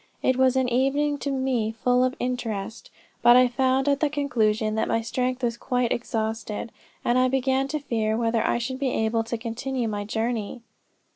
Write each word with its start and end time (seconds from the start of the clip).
It 0.23 0.35
was 0.35 0.55
an 0.55 0.67
evening 0.67 1.19
to 1.19 1.29
me 1.29 1.71
full 1.73 2.03
of 2.03 2.15
interest; 2.19 2.89
but 3.21 3.35
I 3.35 3.47
found 3.47 3.87
at 3.87 3.99
the 3.99 4.09
conclusion, 4.09 4.73
that 4.73 4.87
my 4.87 4.99
strength 5.01 5.43
was 5.43 5.57
quite 5.57 5.91
exhausted, 5.91 6.71
and 7.05 7.19
I 7.19 7.27
began 7.27 7.67
to 7.67 7.77
fear 7.79 8.17
whether 8.17 8.41
I 8.43 8.57
should 8.57 8.79
be 8.79 8.89
able 8.89 9.23
to 9.23 9.37
continue 9.37 9.87
my 9.87 10.03
journey." 10.03 10.63